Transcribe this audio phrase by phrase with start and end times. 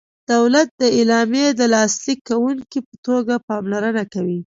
[0.33, 4.39] دولت د اعلامیې د لاسلیک کوونکي په توګه پاملرنه کوي.